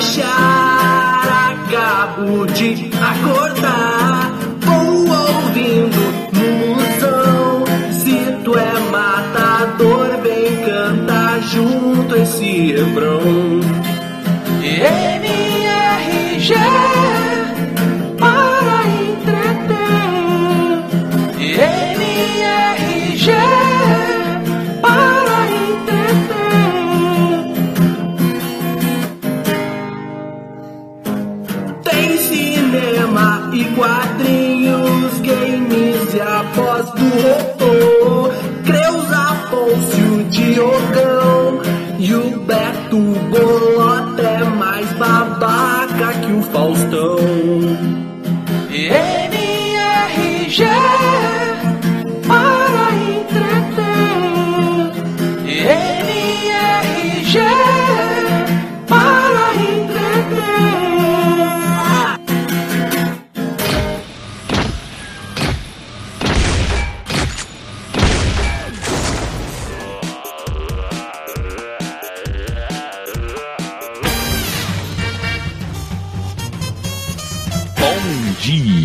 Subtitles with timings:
[0.00, 0.59] shine.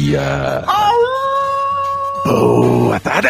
[0.05, 0.63] Dia!
[2.23, 3.27] Boa tarde!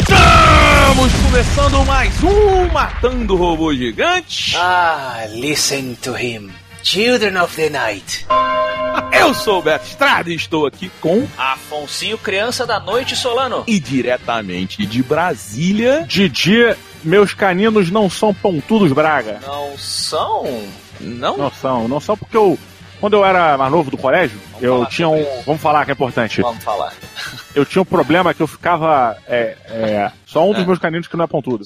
[0.00, 4.56] Estamos começando mais um Matando Robô Gigante.
[4.56, 6.50] Ah, listen to him.
[6.82, 8.26] Children of the Night.
[9.16, 13.62] Eu sou o Beto Estrada e estou aqui com Afonsinho, criança da noite, Solano.
[13.66, 16.04] e diretamente de Brasília.
[16.06, 16.74] Didi,
[17.04, 19.40] meus caninos não são pontudos, Braga.
[19.46, 20.64] Não são?
[21.00, 21.36] Não?
[21.38, 22.58] Não são, não são porque eu.
[23.04, 25.42] Quando eu era mais novo do colégio, Vamos eu tinha um.
[25.44, 26.40] Vamos falar que é importante.
[26.40, 26.90] Vamos falar.
[27.54, 29.14] Eu tinha um problema que eu ficava.
[29.28, 30.66] É, é, só um dos É.
[30.66, 31.62] meus caninos que não é pontudo.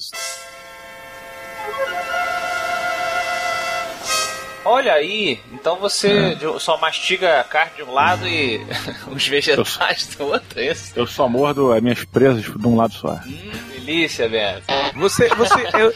[4.65, 8.59] Olha aí, então você de- só mastiga a carne de um lado e
[9.09, 10.91] os vegetais do outro, é isso?
[10.93, 13.13] Eu só mordo as minhas presas de um lado só.
[13.25, 14.65] Hum, delícia, Beto.
[14.97, 15.29] Você.
[15.29, 15.93] você eu,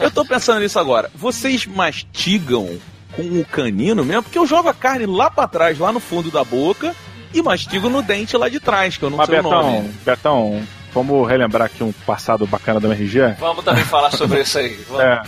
[0.00, 1.08] eu tô pensando nisso agora.
[1.14, 2.80] Vocês mastigam
[3.12, 4.22] com o canino mesmo?
[4.24, 6.94] Porque eu jogo a carne lá pra trás, lá no fundo da boca,
[7.34, 9.88] e mastigo no dente lá de trás, que eu não Mas sei o Betão, nome.
[10.04, 10.62] Betão,
[10.92, 13.36] vamos relembrar aqui um passado bacana da MRG?
[13.38, 14.78] Vamos também falar sobre isso aí.
[14.88, 15.04] Vamos.
[15.04, 15.22] É.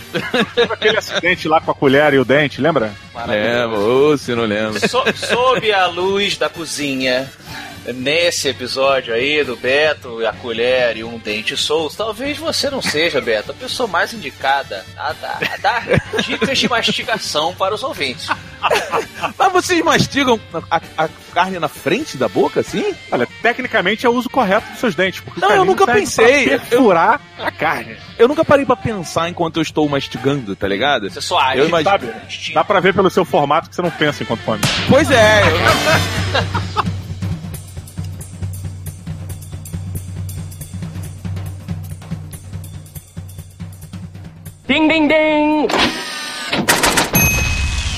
[0.73, 2.91] Aquele acidente lá com a colher e o dente, lembra?
[3.29, 4.79] É, ô, se não lembro.
[4.89, 7.31] So- sob a luz da cozinha,
[7.95, 13.19] nesse episódio aí do Beto, a colher e um dente solto, talvez você não seja,
[13.19, 15.83] Beto, a pessoa mais indicada a dar, a dar
[16.23, 18.27] dicas de mastigação para os ouvintes.
[19.37, 20.39] Mas vocês mastigam
[20.71, 22.93] a, a carne na frente da boca, assim?
[23.11, 25.21] Olha, tecnicamente é o uso correto dos seus dentes.
[25.35, 26.49] Não, eu nunca serve pensei.
[26.49, 27.97] Perfurar a carne.
[28.17, 31.09] Eu nunca parei pra pensar enquanto eu estou mastigando, tá ligado?
[31.09, 32.13] Você só age, Eu imagino- Sabe?
[32.27, 32.53] instinto.
[32.55, 34.61] Dá pra ver pelo seu formato que você não pensa enquanto come.
[34.87, 35.41] Pois é.
[35.41, 36.72] eu-
[44.65, 46.02] Ding, ding, ding!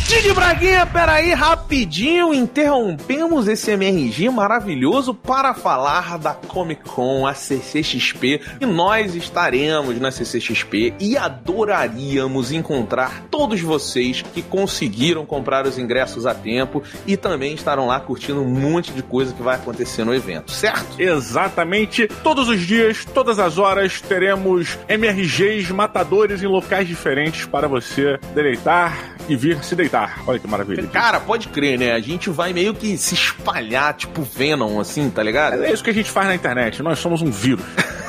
[0.07, 8.39] Didi Braguinha, peraí, rapidinho, interrompemos esse MRG maravilhoso para falar da Comic Con, a CCXP,
[8.61, 16.27] e nós estaremos na CCXP e adoraríamos encontrar todos vocês que conseguiram comprar os ingressos
[16.27, 20.13] a tempo e também estarão lá curtindo um monte de coisa que vai acontecer no
[20.13, 21.01] evento, certo?
[21.01, 22.07] Exatamente.
[22.21, 29.14] Todos os dias, todas as horas, teremos MRGs matadores em locais diferentes para você deleitar
[29.27, 30.21] e vir se deitar.
[30.27, 30.87] Olha que maravilha.
[30.87, 31.93] Cara, pode crer, né?
[31.93, 35.63] A gente vai meio que se espalhar, tipo Venom, assim, tá ligado?
[35.63, 36.81] É isso que a gente faz na internet.
[36.81, 37.65] Nós somos um vírus.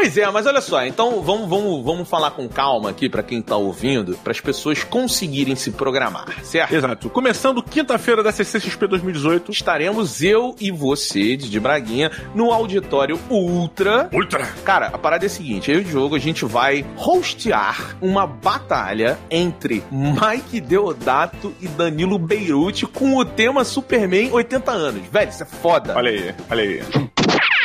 [0.00, 3.42] Pois é, mas olha só, então vamos, vamos, vamos falar com calma aqui pra quem
[3.42, 6.74] tá ouvindo, para as pessoas conseguirem se programar, certo?
[6.74, 7.10] Exato.
[7.10, 9.52] Começando quinta-feira da CCXP 2018.
[9.52, 14.08] Estaremos eu e você, de Braguinha, no auditório Ultra.
[14.10, 14.46] Ultra.
[14.64, 18.26] Cara, a parada é a seguinte: eu e o jogo a gente vai hostear uma
[18.26, 25.06] batalha entre Mike Deodato e Danilo Beirute com o tema Superman 80 anos.
[25.12, 25.94] Velho, isso é foda.
[25.94, 27.19] Olha aí, olha aí.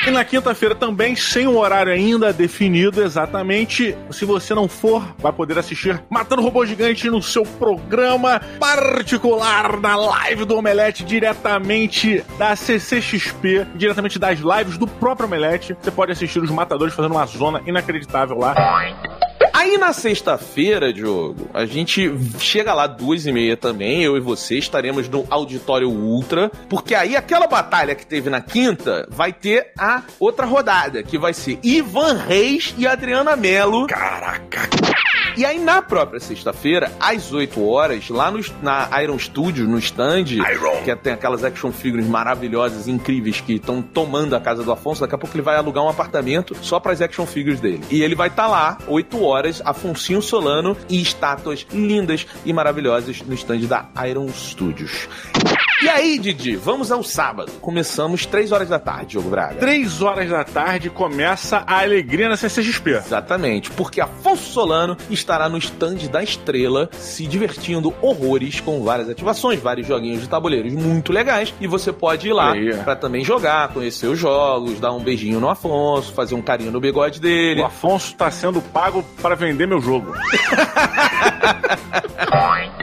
[0.06, 5.34] E na quinta-feira também, sem um horário ainda definido exatamente, se você não for, vai
[5.34, 12.56] poder assistir Matando Robô Gigante no seu programa particular, na live do Omelete, diretamente da
[12.56, 15.76] CCXP, diretamente das lives do próprio Omelete.
[15.82, 18.54] Você pode assistir os matadores fazendo uma zona inacreditável lá.
[19.56, 24.58] Aí na sexta-feira, Diogo, a gente chega lá duas e meia também, eu e você
[24.58, 30.04] estaremos no Auditório Ultra, porque aí aquela batalha que teve na quinta vai ter a
[30.20, 33.88] outra rodada, que vai ser Ivan Reis e Adriana Mello.
[33.88, 34.68] Caraca!
[35.38, 40.24] E aí, na própria sexta-feira, às 8 horas, lá no, na Iron Studios, no stand,
[40.86, 45.14] que tem aquelas action figures maravilhosas, incríveis, que estão tomando a casa do Afonso, daqui
[45.14, 47.84] a pouco ele vai alugar um apartamento só para as action figures dele.
[47.92, 53.22] E ele vai estar tá lá, 8 horas, Afonsinho Solano e estátuas lindas e maravilhosas
[53.22, 55.08] no stand da Iron Studios.
[55.86, 57.52] E aí, Didi, vamos ao sábado.
[57.62, 59.60] Começamos 3 horas da tarde, Diogo Braga.
[59.60, 62.90] 3 horas da tarde começa a alegria na CCXP.
[62.90, 69.60] Exatamente, porque Afonso Solano estará no stand da Estrela se divertindo horrores com várias ativações,
[69.60, 74.08] vários joguinhos de tabuleiros muito legais e você pode ir lá para também jogar, conhecer
[74.08, 77.62] os jogos, dar um beijinho no Afonso, fazer um carinho no bigode dele.
[77.62, 80.16] O Afonso está sendo pago para vender meu jogo.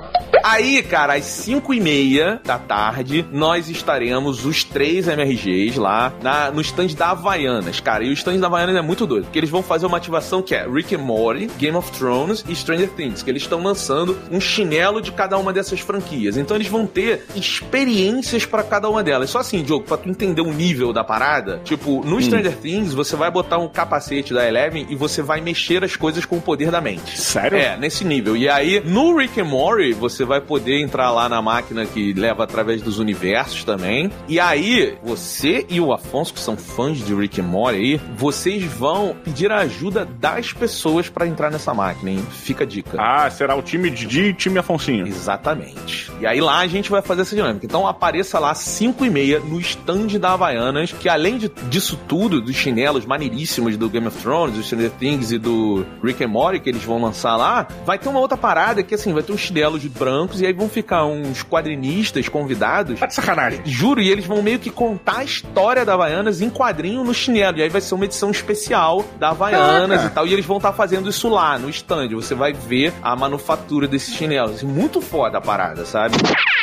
[0.52, 6.50] Aí, cara, às 5 e meia da tarde, nós estaremos os três MRGs lá na,
[6.50, 8.04] no stand da Havaianas, cara.
[8.04, 10.54] E o stand da Havaianas é muito doido, porque eles vão fazer uma ativação que
[10.54, 14.38] é Rick and Morty, Game of Thrones e Stranger Things, que eles estão lançando um
[14.38, 16.36] chinelo de cada uma dessas franquias.
[16.36, 19.30] Então eles vão ter experiências para cada uma delas.
[19.30, 22.20] Só assim, Diogo, pra tu entender o nível da parada, tipo, no hum.
[22.20, 26.26] Stranger Things, você vai botar um capacete da Eleven e você vai mexer as coisas
[26.26, 27.18] com o poder da mente.
[27.18, 27.56] Sério?
[27.56, 28.36] É, nesse nível.
[28.36, 32.44] E aí, no Rick and Morty, você vai poder entrar lá na máquina que leva
[32.44, 34.10] através dos universos também.
[34.28, 38.64] E aí, você e o Afonso, que são fãs de Rick and Morty aí, vocês
[38.64, 42.26] vão pedir a ajuda das pessoas para entrar nessa máquina, hein?
[42.30, 42.96] Fica a dica.
[43.00, 45.06] Ah, será o time Didi e time Afonsinho.
[45.06, 46.10] Exatamente.
[46.20, 47.64] E aí lá a gente vai fazer essa dinâmica.
[47.64, 52.40] Então apareça lá 5 e meia no stand da Havaianas, que além de, disso tudo,
[52.40, 56.60] dos chinelos maneiríssimos do Game of Thrones, do Stranger Things e do Rick and Morty
[56.60, 59.40] que eles vão lançar lá, vai ter uma outra parada que assim, vai ter uns
[59.40, 62.98] chinelos brancos e aí vão ficar uns quadrinistas convidados.
[62.98, 63.60] Tá de sacanagem.
[63.64, 67.58] Juro, e eles vão meio que contar a história da Havaianas em quadrinho no chinelo.
[67.58, 70.26] E aí vai ser uma edição especial da Havaianas e tal.
[70.26, 72.08] E eles vão estar tá fazendo isso lá, no stand.
[72.10, 74.62] Você vai ver a manufatura desses chinelos.
[74.62, 76.16] Muito foda a parada, sabe?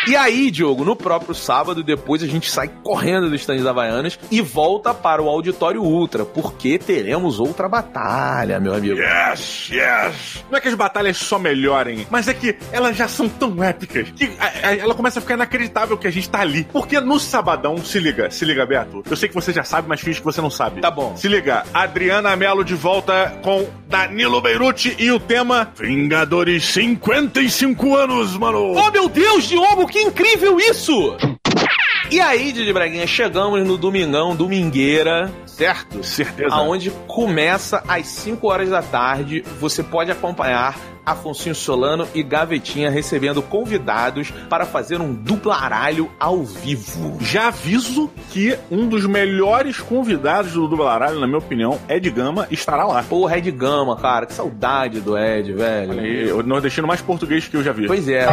[0.07, 4.17] E aí, Diogo, no próprio sábado, depois a gente sai correndo do stand da Havaianas
[4.31, 8.99] e volta para o Auditório Ultra, porque teremos outra batalha, meu amigo.
[8.99, 10.43] Yes, yes!
[10.49, 14.09] Não é que as batalhas só melhorem, mas é que elas já são tão épicas
[14.11, 16.63] que a, a, ela começa a ficar inacreditável que a gente tá ali.
[16.71, 19.03] Porque no sabadão, se liga, se liga, Beto.
[19.09, 20.81] Eu sei que você já sabe, mas finge que você não sabe.
[20.81, 21.15] Tá bom.
[21.15, 28.37] Se liga, Adriana Mello de volta com Danilo Beirute e o tema Vingadores 55 anos,
[28.37, 28.73] mano!
[28.73, 31.17] Oh, meu Deus, Diogo, que incrível isso!
[32.11, 36.03] E aí, Didi Braguinha, chegamos no domingão, domingueira, certo?
[36.03, 36.55] Certeza.
[36.55, 39.43] Aonde começa às 5 horas da tarde.
[39.59, 40.75] Você pode acompanhar
[41.09, 47.17] Afonso Solano e Gavetinha recebendo convidados para fazer um dublaralho ao vivo.
[47.21, 52.85] Já aviso que um dos melhores convidados do dublaralho, na minha opinião, Ed Gama, estará
[52.85, 53.01] lá.
[53.03, 55.99] Porra, Ed Gama, cara, que saudade do Ed, velho.
[55.99, 57.87] Aí, o nordestino mais português que eu já vi.
[57.87, 58.25] Pois é.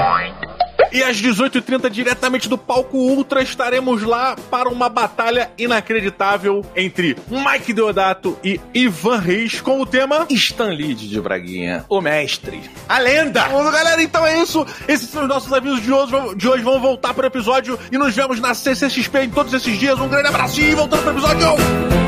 [0.93, 7.73] E às 18h30, diretamente do palco Ultra, estaremos lá para uma batalha inacreditável entre Mike
[7.73, 13.47] Deodato e Ivan Reis com o tema Stan Lee de Braguinha, o mestre, a lenda.
[13.47, 14.67] Galera, então é isso.
[14.89, 16.13] Esses são os nossos avisos de hoje.
[16.37, 19.79] De hoje vamos voltar para o episódio e nos vemos na CCXP em todos esses
[19.79, 19.99] dias.
[19.99, 22.06] Um grande abraço e voltando para o episódio.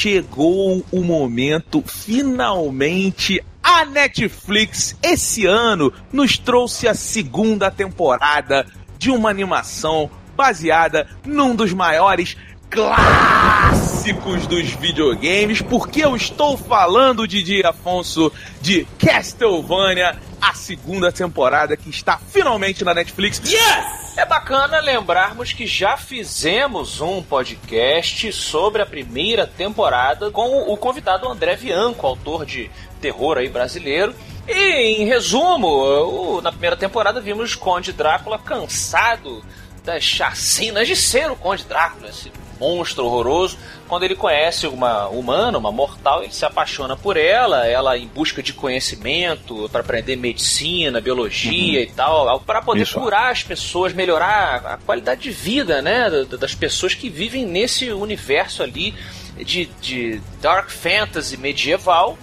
[0.00, 8.66] Chegou o momento finalmente a Netflix esse ano nos trouxe a segunda temporada
[8.96, 12.34] de uma animação baseada num dos maiores
[12.70, 21.90] clássicos dos videogames, porque eu estou falando, Didi Afonso, de Castlevania, a segunda temporada que
[21.90, 23.42] está finalmente na Netflix.
[23.44, 24.09] Yes!
[24.20, 31.26] É bacana lembrarmos que já fizemos um podcast sobre a primeira temporada com o convidado
[31.26, 34.14] André Bianco, autor de terror aí brasileiro.
[34.46, 39.42] E em resumo, na primeira temporada vimos Conde Drácula cansado
[39.86, 43.56] das chacinas de ser o Conde Drácula, esse monstro horroroso.
[43.90, 48.40] Quando ele conhece uma humana, uma mortal, ele se apaixona por ela, ela em busca
[48.42, 52.98] de conhecimento para aprender medicina, biologia e tal, para poder Isso.
[52.98, 57.90] curar as pessoas, melhorar a qualidade de vida, né, da- das pessoas que vivem nesse
[57.92, 58.94] universo ali
[59.36, 62.16] de, de dark fantasy medieval.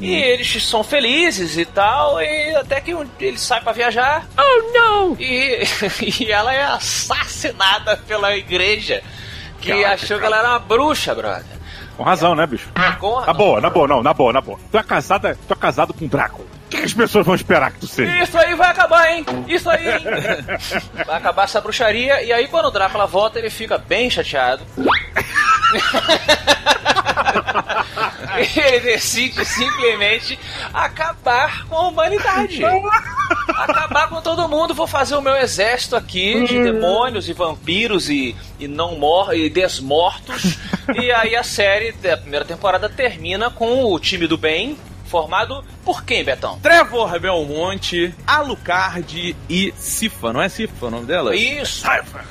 [0.00, 4.26] E eles são felizes e tal, e até que um- ele sai pra viajar.
[4.36, 5.16] Oh não!
[5.20, 5.62] E,
[6.24, 9.02] e ela é assassinada pela igreja,
[9.64, 11.44] que Caraca, achou que ela era uma bruxa, brother.
[11.96, 12.68] Com razão, né, bicho?
[12.98, 14.58] Com- Na boa, na boa, não, na boa, na boa.
[14.70, 16.44] Tu é casada, tu é casado com o Drácula.
[16.66, 18.10] O que, que as pessoas vão esperar que tu seja?
[18.24, 19.24] Isso aí vai acabar, hein?
[19.46, 20.00] Isso aí, hein?
[21.06, 22.20] Vai acabar essa bruxaria.
[22.22, 24.62] E aí, quando o Drácula volta, ele fica bem chateado.
[28.56, 30.38] ele decide simplesmente
[30.72, 32.62] acabar com a humanidade.
[33.48, 34.74] Acabar com todo mundo.
[34.74, 39.48] Vou fazer o meu exército aqui de demônios e vampiros e, e não mor e
[39.48, 40.58] desmortos.
[41.00, 44.76] e aí a série da primeira temporada termina com o time do bem.
[45.14, 46.58] Formado por quem, Betão?
[46.58, 51.36] Trevor Belmonte, Alucard e Sifa, não é Sifa o nome dela?
[51.36, 51.82] Isso,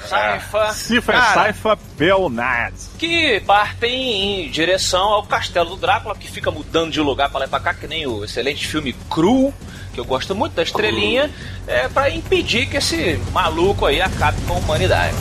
[0.06, 1.34] Saifa, Cifra Cara.
[1.34, 2.90] Saifa Belnads.
[3.00, 7.46] que partem em direção ao castelo do Drácula, que fica mudando de lugar pra lá
[7.46, 9.54] e pra cá, que nem o excelente filme Cru,
[9.94, 11.32] que eu gosto muito da estrelinha,
[11.66, 15.16] é para impedir que esse maluco aí acabe com a humanidade.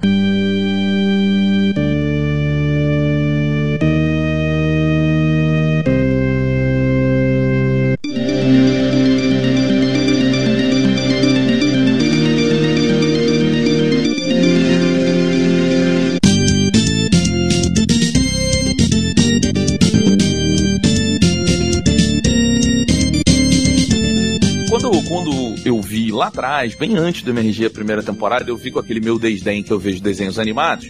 [0.00, 0.59] Quando,
[26.20, 29.62] lá atrás, bem antes do MRG a primeira temporada, eu vi com aquele meu desdém
[29.62, 30.86] que eu vejo desenhos animados.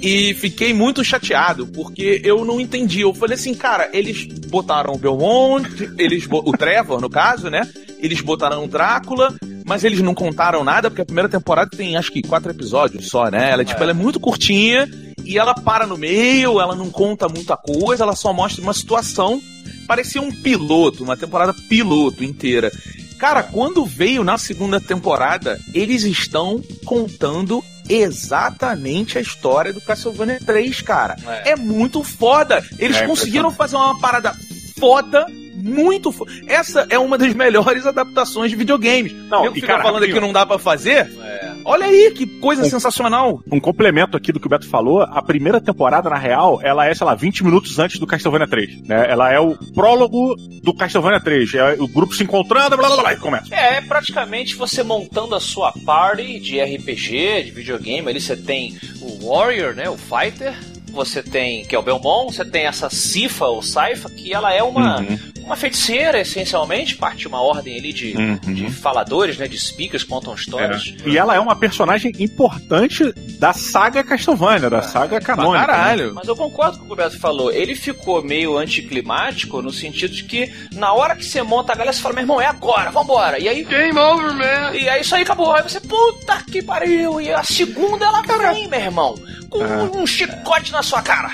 [0.00, 3.02] E fiquei muito chateado, porque eu não entendi.
[3.02, 7.68] Eu falei assim, cara, eles botaram o Belmont, eles o Trevor, no caso, né?
[7.98, 9.34] Eles botaram o Drácula,
[9.66, 13.30] mas eles não contaram nada, porque a primeira temporada tem acho que quatro episódios só,
[13.30, 13.50] né?
[13.50, 14.88] Ela, tipo, ela é muito curtinha
[15.22, 19.38] e ela para no meio, ela não conta muita coisa, ela só mostra uma situação.
[19.86, 22.72] Parecia um piloto, uma temporada piloto inteira.
[23.18, 30.80] Cara, quando veio na segunda temporada, eles estão contando exatamente a história do Castlevania 3,
[30.82, 31.16] cara.
[31.26, 31.50] É.
[31.52, 32.64] É, muito foda.
[32.78, 34.34] Eles É conseguiram fazer uma parada
[34.78, 36.30] foda, muito foda.
[36.46, 39.12] Essa é uma das melhores adaptações de videogames.
[39.12, 41.10] Não, Eu e, fica cara, falando que não dá pra fazer.
[41.20, 41.45] É.
[41.68, 43.40] Olha aí, que coisa Um- sensacional.
[43.50, 46.94] Um complemento aqui do que o Beto falou, a primeira temporada, na real, ela é,
[46.94, 48.82] sei lá, 20 minutos antes do Castlevania 3.
[48.82, 49.06] Né?
[49.10, 51.54] Ela é o prólogo do Castlevania 3.
[51.54, 53.54] É o grupo se encontrando, blá blá blá, e começa.
[53.54, 58.08] É, é praticamente você montando a sua party de RPG, de videogame.
[58.08, 59.88] Ali você tem o Warrior, né?
[59.90, 60.54] O Fighter.
[60.92, 64.62] Você tem, que é o Belmont, você tem essa Sifa ou Saifa, que ela é
[64.62, 65.18] uma, Uhum.
[65.46, 68.52] Uma feiticeira, essencialmente, parte de uma ordem ali de, Uhum.
[68.52, 69.46] de faladores, né?
[69.48, 70.92] De speakers, contam histórias.
[71.06, 73.04] E ela é uma personagem importante
[73.38, 75.60] da saga Castlevania, da saga Pra canônica.
[75.60, 75.66] né?
[75.66, 76.14] caralho.
[76.14, 77.52] Mas eu concordo com o que o Beto falou.
[77.52, 81.92] Ele ficou meio anticlimático no sentido de que na hora que você monta a galera,
[81.92, 83.38] você fala, meu irmão, é agora, vambora.
[83.38, 83.62] E aí.
[83.64, 84.72] Game over, man.
[84.74, 85.54] E aí isso aí acabou.
[85.54, 87.20] Aí você, puta que pariu.
[87.20, 89.14] E a segunda ela vem, meu irmão.
[89.48, 89.82] Com É.
[89.96, 91.30] um chicote na sua cara.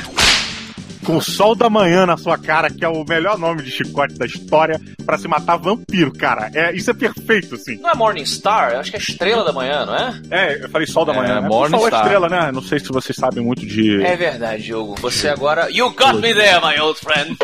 [1.04, 4.14] Com o sol da manhã na sua cara, que é o melhor nome de chicote
[4.14, 6.50] da história pra se matar vampiro, cara.
[6.54, 7.76] É, isso é perfeito, assim.
[7.78, 8.72] Não é Morning Star?
[8.72, 10.20] Eu acho que é estrela da manhã, não é?
[10.30, 11.40] É, eu falei sol da É, manhã.
[11.40, 11.48] né?
[11.48, 12.02] Morning sol é Star.
[12.02, 12.52] estrela, né?
[12.52, 14.02] Não sei se vocês sabem muito de.
[14.04, 14.94] É verdade, Diogo.
[15.00, 15.68] Você agora.
[15.70, 17.36] You got me there, my old friend.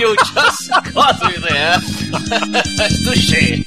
[0.00, 1.78] You just got me there.
[3.04, 3.62] Touché.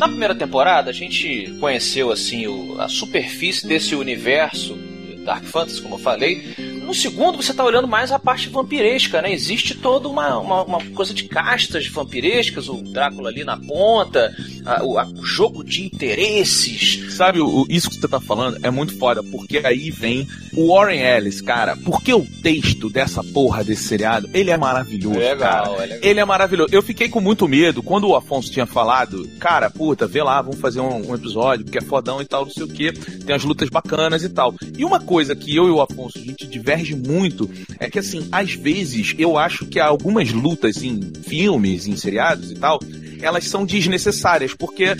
[0.00, 4.78] Na primeira temporada, a gente conheceu assim o- a superfície desse universo
[5.26, 6.42] Dark Fantasy, como eu falei.
[6.90, 9.32] No segundo, você tá olhando mais a parte vampiresca, né?
[9.32, 14.34] Existe toda uma, uma, uma coisa de castas vampirescas, o Drácula ali na ponta,
[14.66, 17.14] a- o, a- o jogo de interesses.
[17.14, 20.98] Sabe, o, isso que você tá falando é muito foda, porque aí vem o Warren
[21.00, 21.76] Ellis, cara.
[21.76, 25.68] Porque o texto dessa porra desse seriado, ele é maravilhoso, cara.
[25.68, 25.76] é legal.
[26.02, 26.70] Ele é maravilhoso.
[26.74, 30.58] Eu fiquei com muito medo quando o Afonso tinha falado, cara, puta, vê lá, vamos
[30.58, 33.44] fazer um, um episódio, porque é fodão e tal, não sei o que, tem as
[33.44, 34.52] lutas bacanas e tal.
[34.76, 36.48] E uma coisa que eu e o Afonso, a gente
[36.82, 41.96] diverge muito, é que assim, às vezes eu acho que algumas lutas em filmes, em
[41.96, 42.78] seriados e tal,
[43.22, 44.96] elas são desnecessárias, porque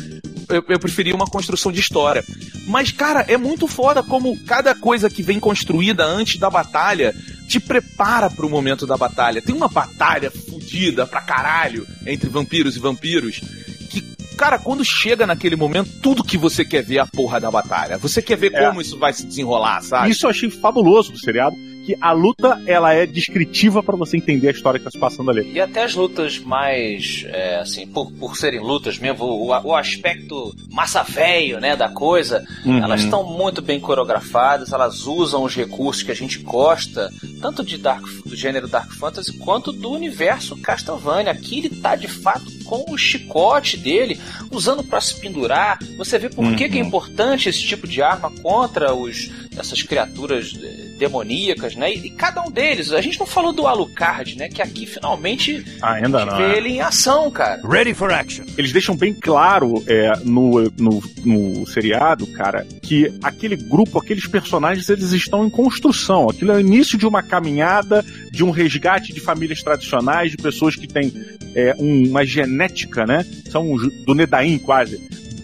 [0.49, 2.25] eu, eu preferia uma construção de história.
[2.67, 7.15] Mas, cara, é muito foda como cada coisa que vem construída antes da batalha
[7.49, 9.43] te prepara pro momento da batalha.
[9.43, 13.41] Tem uma batalha fodida pra caralho entre vampiros e vampiros
[13.91, 14.03] que,
[14.37, 17.99] cara, quando chega naquele momento, tudo que você quer ver é a porra da batalha.
[17.99, 18.67] Você quer ver É.
[18.69, 20.11] como isso vai se desenrolar, sabe?
[20.11, 24.49] Isso eu achei fabuloso do seriado, que a luta ela é descritiva pra você entender
[24.49, 25.51] a história que tá se passando ali.
[25.53, 30.55] E até as lutas mais, é, assim, por, por serem lutas mesmo, o, o aspecto
[30.71, 32.83] massa velho, né, da coisa, Uhum.
[32.83, 37.11] elas estão muito bem coreografadas, elas usam os recursos que a gente gosta,
[37.41, 41.33] tanto de dark, do gênero Dark Fantasy, quanto do universo Castlevania.
[41.33, 44.19] Aqui ele tá, de fato, com o chicote dele,
[44.51, 45.79] usando pra se pendurar.
[45.97, 50.53] Você vê por que, que é importante esse tipo de arma contra os, essas criaturas
[50.63, 51.93] eh, demoníacas, né?
[51.93, 54.49] E, e cada um deles, a gente não falou do Alucard, né?
[54.49, 56.37] Que aqui finalmente Ainda a gente não.
[56.37, 56.57] vê é.
[56.59, 57.61] ele em ação, cara.
[57.67, 58.45] Ready for action.
[58.57, 64.89] Eles deixam bem claro é, no, no, no seriado, cara, que aquele grupo, aqueles personagens,
[64.89, 66.29] eles estão em construção.
[66.29, 70.77] Aquilo é o início de uma caminhada, de um resgate de famílias tradicionais, de pessoas
[70.77, 71.13] que têm
[71.55, 73.25] é, um- uma genética, né?
[73.51, 73.75] São
[74.07, 75.01] do Nedaim quase.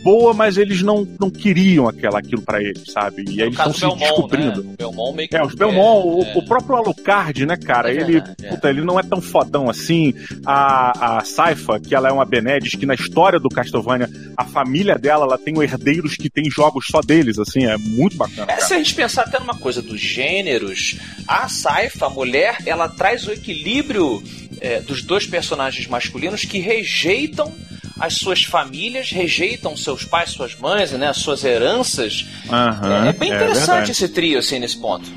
[0.07, 3.25] Boa, mas eles não, não queriam aquela, aquilo pra eles, sabe?
[3.27, 4.63] E aí No eles estão se Belmont, descobrindo.
[4.63, 4.71] né?
[4.73, 7.91] O Belmont meio que É, os Belmont, quer, o, o próprio Alucard, né, cara?
[7.93, 8.49] É ele, é.
[8.49, 10.15] puta, ele não é tão fodão assim.
[10.45, 14.97] A, a Saifa, que ela é uma Benedis, que na história do Castlevania, a família
[14.97, 18.53] dela, ela tem herdeiros que tem jogos só deles, assim, é muito bacana.
[18.53, 22.89] É, se a gente pensar até numa coisa dos gêneros, a Saifa, a mulher, ela
[22.89, 24.23] traz o equilíbrio
[24.61, 27.53] é, dos dois personagens masculinos que rejeitam
[27.99, 32.27] as suas famílias, rejeitam seus pais, suas mães, né, as suas heranças.
[32.51, 33.91] Aham, é, é bem interessante verdade.
[33.93, 35.09] esse trio, assim, nesse ponto.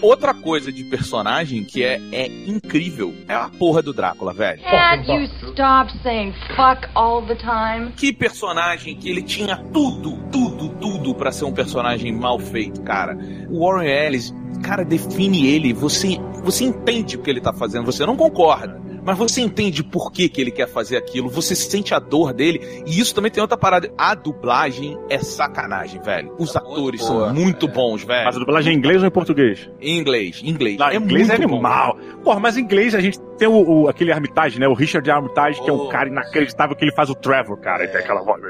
[0.00, 4.62] Outra coisa de personagem que é, é incrível é a porra do Drácula, velho.
[4.62, 7.92] Can't you stop saying fuck all the time?
[7.92, 13.16] Que personagem que ele tinha tudo, tudo, tudo pra ser um personagem mal feito, cara.
[13.48, 15.72] O Warren Ellis, cara, define ele.
[15.72, 18.80] Você, você entende o que ele tá fazendo, você não concorda.
[19.04, 22.60] Mas você entende por que, que ele quer fazer aquilo, você sente a dor dele,
[22.86, 23.92] e isso também tem outra parada.
[23.98, 26.34] A dublagem é sacanagem, velho.
[26.38, 27.70] Os É muito atores boa, são muito é.
[27.70, 28.24] bons, velho.
[28.24, 29.68] Mas a dublagem é em inglês ou em português?
[29.80, 30.78] Em inglês, em inglês.
[30.78, 31.54] Lá, é em inglês é muito bom.
[31.56, 31.96] animal.
[32.22, 34.68] Porra, mas em inglês a gente tem o, o- aquele Armitage, né?
[34.68, 35.88] O Richard Armitage, que é um Oh.
[35.88, 37.84] cara inacreditável que ele faz o Trevor, cara.
[37.84, 38.40] E tem aquela voz.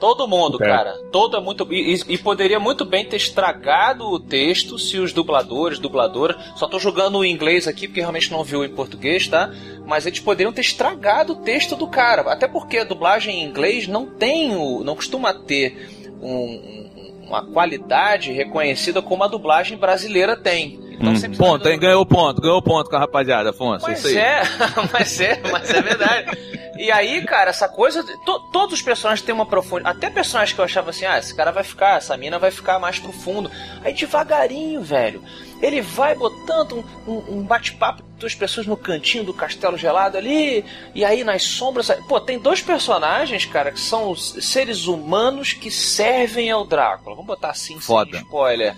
[0.00, 0.66] Todo mundo, É.
[0.66, 0.92] cara.
[1.12, 1.66] Todo é muito.
[1.72, 6.36] E, e- e poderia muito bem ter estragado o texto se os dubladores, dubladoras.
[6.56, 9.50] Só tô jogando o inglês aqui porque realmente não viu em português, tá?
[9.86, 12.22] Mas eles poderiam ter estragado o texto do cara.
[12.32, 14.82] Até porque a dublagem em inglês não tem o.
[14.82, 20.80] não costuma ter um- um- uma qualidade reconhecida como a dublagem brasileira tem.
[20.92, 21.32] Então Hum.
[21.36, 21.78] Ponto, hein?
[21.78, 23.84] Ganhou ponto, ganhou ponto com a rapaziada, Afonso.
[23.86, 24.42] Mas é,
[24.92, 26.38] mas é, mas é verdade.
[26.78, 28.02] E aí, cara, essa coisa.
[28.24, 29.96] to- todos os personagens têm uma profundidade.
[29.96, 32.78] Até personagens que eu achava assim, ah, esse cara vai ficar, essa mina vai ficar
[32.78, 33.50] mais profundo.
[33.84, 35.22] Aí devagarinho, velho.
[35.62, 40.16] Ele vai botando um, um- um bate-papo de duas pessoas no cantinho do castelo gelado
[40.18, 40.64] ali.
[40.94, 41.90] E aí nas sombras.
[42.08, 47.14] Pô, tem dois personagens, cara, que são os seres humanos que servem ao Drácula.
[47.16, 48.10] Vamos botar assim, Foda.
[48.12, 48.74] sem spoiler.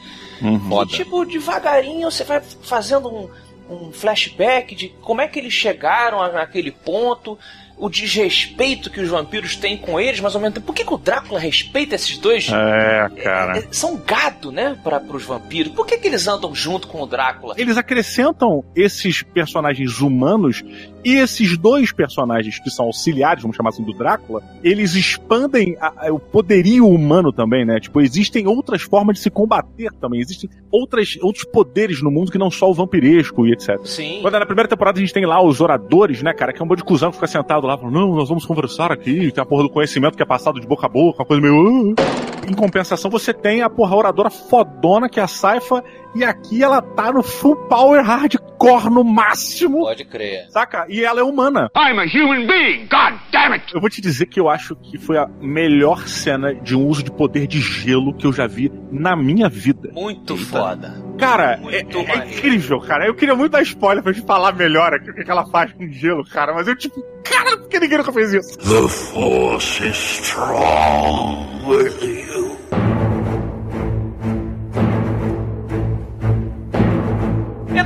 [0.69, 0.93] Foda.
[0.93, 3.31] E, tipo, devagarinho você vai fazendo um,
[3.69, 7.39] um flashback de como é que eles chegaram naquele ponto,
[7.79, 10.95] o desrespeito que os vampiros têm com eles, mas ao mesmo tempo, por que, que
[10.95, 12.49] o Drácula respeita esses dois?
[12.49, 13.59] É, cara.
[13.59, 15.73] É, são gado, né, para os vampiros.
[15.73, 17.55] Por que, que eles andam junto com o Drácula?
[17.59, 20.65] Eles acrescentam esses personagens humanos
[21.05, 26.07] e esses dois personagens que são auxiliares, vamos chamar assim, do Drácula, eles expandem a-
[26.09, 27.79] a- o poderio humano também, né?
[27.79, 30.21] Tipo, existem outras formas de se combater também.
[30.21, 33.79] Existem outras, outros poderes no mundo que não só o vampiresco e etc.
[33.85, 34.19] Sim.
[34.23, 36.69] Quando na primeira temporada a gente tem lá os oradores, né, cara, que é um
[36.69, 39.65] monte de cuzão que fica sentado lá não, nós vamos conversar aqui, tem a porra
[39.65, 41.95] do conhecimento que é passado de boca a boca, uma coisa meio.
[41.99, 42.27] "Ah".
[42.49, 45.83] Em compensação, você tem a porra oradora fodona que é a Saifa,
[46.15, 48.56] e aqui ela tá no full power hardcore
[48.91, 50.47] no máximo, Pode crer.
[50.51, 50.87] saca?
[50.89, 51.71] E ela é humana.
[51.77, 53.73] I'm a human being, god damn it!
[53.75, 57.03] Eu vou te dizer que eu acho que foi a melhor cena de um uso
[57.03, 59.91] de poder de gelo que eu já vi na minha vida.
[59.93, 60.45] Muito Eita.
[60.47, 61.07] foda.
[61.19, 63.07] Cara, é, Muito é incrível, cara.
[63.07, 65.73] Eu queria muito dar spoiler pra gente falar melhor aqui o que que ela faz
[65.73, 66.53] com gelo, cara.
[66.53, 68.59] Mas eu, tipo, cara, por que ninguém nunca fez isso?
[68.59, 72.56] The force is strong with you.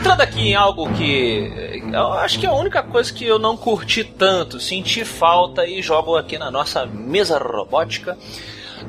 [0.01, 3.55] Entrando aqui em algo que eu acho que é a única coisa que eu não
[3.55, 8.17] curti tanto, senti falta e jogo aqui na nossa mesa robótica.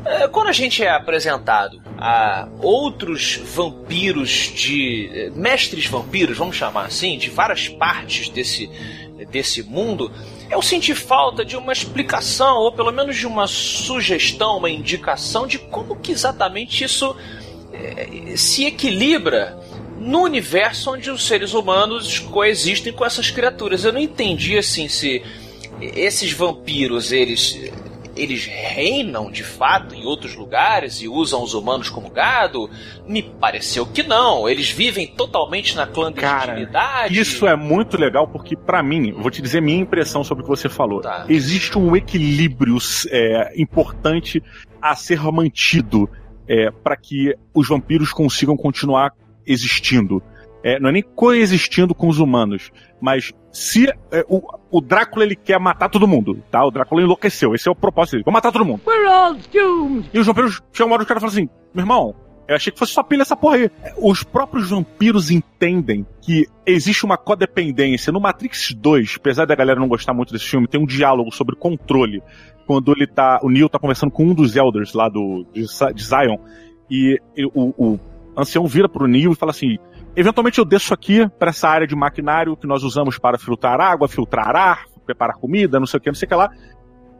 [0.05, 5.11] É, Quando a gente é apresentado a outros vampiros de.
[5.13, 8.69] eh, mestres vampiros, vamos chamar assim, de várias partes desse,
[9.29, 10.09] desse mundo,
[10.49, 15.59] eu senti falta de uma explicação, ou pelo menos de uma sugestão, uma indicação de
[15.59, 17.13] como que exatamente isso
[17.73, 19.59] eh, se equilibra
[20.01, 23.85] no universo onde os seres humanos coexistem com essas criaturas.
[23.85, 25.21] Eu não entendi assim se
[25.79, 27.71] esses vampiros eles
[28.15, 32.69] eles reinam de fato em outros lugares e usam os humanos como gado?
[33.07, 34.49] Me pareceu que não.
[34.49, 37.17] Eles vivem totalmente na clandestinidade.
[37.17, 40.49] Isso é muito legal porque, pra mim, vou te dizer minha impressão sobre o que
[40.49, 41.01] você falou.
[41.01, 41.25] Tá.
[41.29, 42.77] Existe um equilíbrio
[43.09, 44.43] é, importante
[44.81, 46.09] a ser mantido
[46.47, 49.13] é, para que os vampiros consigam continuar
[49.45, 50.21] existindo.
[50.63, 55.35] É, não é nem coexistindo com os humanos, mas se é, o, o Drácula ele
[55.35, 56.63] quer matar todo mundo, tá?
[56.63, 58.81] O Drácula enlouqueceu, esse é o propósito dele, vou matar todo mundo.
[58.85, 60.09] We're all doomed.
[60.13, 62.15] E os vampiros chegam uma hora que o cara fala assim: meu irmão,
[62.51, 63.71] eu achei que fosse só pilha essa porra aí.
[63.97, 68.11] Os próprios vampiros entendem que existe uma codependência.
[68.11, 71.55] No Matrix 2, apesar da galera não gostar muito desse filme, tem um diálogo sobre
[71.55, 72.21] controle.
[72.67, 73.39] Quando ele tá.
[73.41, 76.37] O Neo tá conversando com um dos Elders lá do, de, de Zion.
[76.89, 77.99] E, e o, o
[78.37, 79.77] ancião vira pro Neo e fala assim.
[80.15, 84.07] Eventualmente eu desço aqui para essa área de maquinário que nós usamos para filtrar água,
[84.07, 86.49] filtrar ar, preparar comida, não sei o que, não sei o que lá.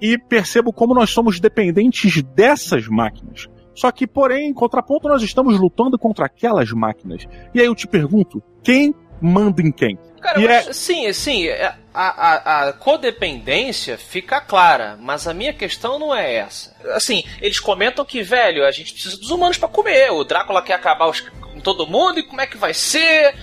[0.01, 3.47] E percebo como nós somos dependentes dessas máquinas.
[3.73, 7.25] Só que, porém, em contraponto, nós estamos lutando contra aquelas máquinas.
[7.53, 9.97] E aí eu te pergunto, quem manda em quem?
[10.21, 15.51] Cara, mas, é- sim, sim, é- a, a, a codependência fica clara, mas a minha
[15.53, 16.75] questão não é essa.
[16.93, 20.73] Assim, eles comentam que, velho, a gente precisa dos humanos pra comer, o Drácula quer
[20.73, 23.35] acabar os- com todo mundo e como é que vai ser?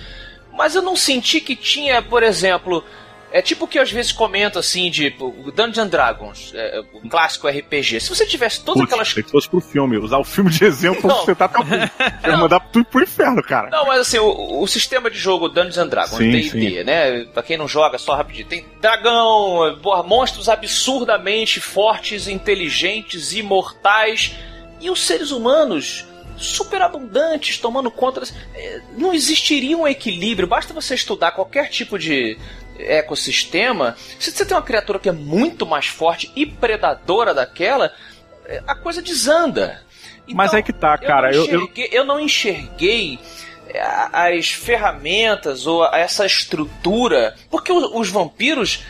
[0.53, 2.83] Mas eu não senti que tinha, por exemplo,
[3.31, 5.09] é tipo o que eu às vezes comento assim de
[5.55, 7.99] Dungeon Dragons, é, o clássico RPG.
[7.99, 11.01] Se você tivesse todas Putz, aquelas se fosse pro filme, usar o filme de exemplo
[11.01, 11.25] pra Não.
[11.25, 11.75] você tá até o fim.
[12.23, 13.69] Eu ia mandar tudo pro inferno, cara.
[13.69, 17.25] Não, mas assim, o, o sistema de jogo Dungeons Dragons, D&D, né?
[17.33, 18.47] Pra quem não joga, só rapidinho.
[18.47, 24.35] Tem dragão, porra, monstros absurdamente fortes, inteligentes, imortais.
[24.81, 26.05] E os seres humanos
[26.37, 28.23] super abundantes, tomando conta...
[28.55, 30.47] eh, Não existiria um equilíbrio.
[30.47, 32.37] Basta você estudar qualquer tipo de
[32.79, 33.95] ecossistema.
[34.19, 37.91] Se você tem uma criatura que é muito mais forte e predadora daquela,
[38.45, 39.81] eh, a coisa desanda.
[40.27, 41.33] Mas Então, é que tá, cara.
[41.33, 43.19] eu, Eu, não eu, enxerguei, eu não enxerguei
[43.67, 43.81] é,
[44.37, 48.83] as ferramentas ou essa estrutura, porque os vampiros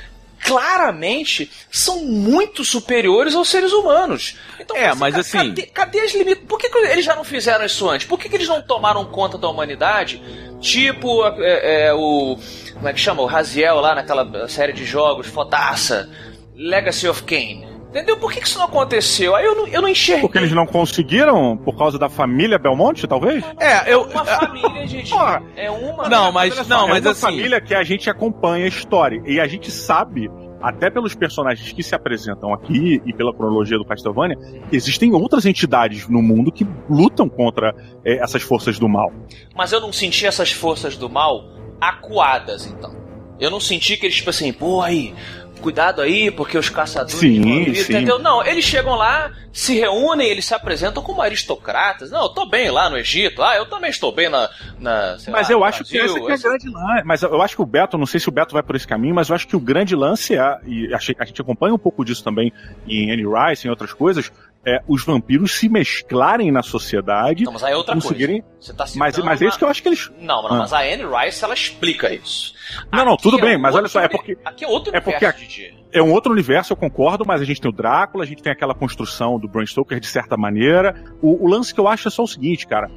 [0.43, 4.35] claramente são muito superiores aos seres humanos.
[4.59, 6.43] Então, É, assim, mas ca- assim- Cadê, cadê as limites?
[6.47, 8.07] Por que, que eles já não fizeram isso antes?
[8.07, 10.21] Por que, que eles não tomaram conta da humanidade?
[10.59, 12.37] Tipo é, é, o.
[12.73, 13.21] Como é que chama?
[13.21, 16.09] O Raziel lá naquela série de jogos, fodaça.
[16.55, 17.65] Legacy of Kain.
[17.89, 18.17] Entendeu?
[18.17, 19.35] Por que, que isso não aconteceu?
[19.35, 20.21] Aí eu não, eu não enxerguei.
[20.21, 23.43] porque eles não conseguiram por causa da família Belmonte, talvez?
[23.59, 24.03] É, eu.
[24.03, 25.09] Uma família, gente.
[25.09, 25.41] Porra.
[25.55, 26.07] É uma.
[26.07, 29.21] Não, mas- só, não, é mas uma assim- família que a gente acompanha a história.
[29.25, 30.29] E a gente sabe,
[30.61, 34.37] até pelos personagens que se apresentam aqui e pela cronologia do Castlevania,
[34.69, 37.73] que existem outras entidades no mundo que lutam contra
[38.05, 39.11] eh, essas forças do mal.
[39.55, 41.43] Mas eu não senti essas forças do mal
[41.81, 42.93] acuadas, então.
[43.39, 45.15] Eu não senti que eles, tipo assim, pô, aí,
[45.59, 47.19] cuidado aí, porque os caçadores.
[47.19, 47.93] Sim, vir", sim.
[47.93, 48.17] Entendeu?
[48.19, 52.11] Não, eles chegam lá, se reúnem, eles se apresentam como aristocratas.
[52.11, 53.43] Não, eu tô bem lá no Egito.
[53.43, 54.49] Ah, eu também estou bem na.
[54.79, 56.43] na Mas lá, eu acho que Brasil, que é assim.
[56.43, 57.03] grande lance.
[57.05, 59.15] Mas eu acho que o Beto, não sei se o Beto vai por esse caminho,
[59.15, 62.23] mas eu acho que o grande lance é, e a gente acompanha um pouco disso
[62.23, 62.51] também
[62.87, 64.31] em Annie Rice, em outras coisas,
[64.65, 68.41] é os vampiros se mesclarem na sociedade, Não, mas aí é outra conseguirem.
[68.41, 68.57] coisa.
[68.59, 70.11] Você tá Mas, mas é isso que eu acho que eles.
[70.19, 70.57] Não, não, Ah.
[70.59, 72.53] mas a Anne Rice ela explica isso.
[72.91, 74.99] Não, não, Aqui tudo é bem, mas olha só, é porque- Aqui é outro é
[74.99, 75.79] porque universo, a-.
[75.97, 78.51] É um outro universo, eu concordo, mas a gente tem o Drácula, a gente tem
[78.51, 80.93] aquela construção do Bram Stoker de certa maneira.
[81.21, 82.91] O, o lance que eu acho é só o seguinte, cara.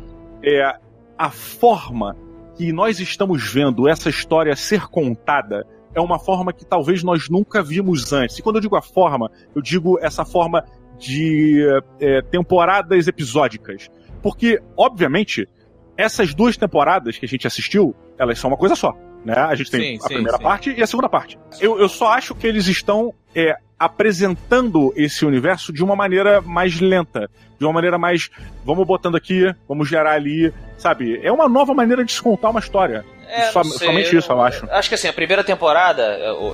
[0.44, 0.74] É
[1.16, 2.16] a forma
[2.56, 7.62] que nós estamos vendo essa história ser contada é uma forma que talvez nós nunca
[7.62, 8.38] vimos antes.
[8.38, 10.64] E quando eu digo a forma, eu digo essa forma
[11.02, 11.66] de
[12.00, 13.90] é, temporadas episódicas.
[14.22, 15.48] Porque, obviamente,
[15.96, 18.94] essas duas temporadas que a gente assistiu, elas são uma coisa só.
[19.24, 19.34] Né?
[19.34, 20.42] A gente tem Sim, a sim, primeira sim.
[20.42, 21.38] parte e a segunda parte.
[21.60, 26.80] Eu, eu só acho que eles estão é, apresentando esse universo de uma maneira mais
[26.80, 28.30] lenta, de uma maneira mais
[28.64, 31.20] vamos botando aqui, vamos gerar ali, sabe?
[31.22, 33.04] É uma nova maneira de se contar uma história.
[33.28, 34.66] É, sei, somente isso, eu acho.
[34.70, 36.02] Acho que assim, a primeira temporada,